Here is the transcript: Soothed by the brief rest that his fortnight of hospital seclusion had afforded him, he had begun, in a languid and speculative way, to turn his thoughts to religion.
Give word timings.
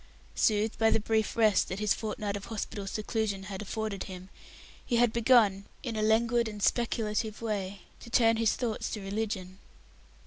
Soothed 0.33 0.79
by 0.79 0.89
the 0.89 0.99
brief 0.99 1.37
rest 1.37 1.67
that 1.67 1.77
his 1.77 1.93
fortnight 1.93 2.35
of 2.35 2.45
hospital 2.45 2.87
seclusion 2.87 3.43
had 3.43 3.61
afforded 3.61 4.05
him, 4.05 4.29
he 4.83 4.95
had 4.95 5.13
begun, 5.13 5.65
in 5.83 5.95
a 5.95 6.01
languid 6.01 6.47
and 6.47 6.63
speculative 6.63 7.39
way, 7.39 7.81
to 7.99 8.09
turn 8.09 8.37
his 8.37 8.55
thoughts 8.55 8.89
to 8.89 8.99
religion. 8.99 9.59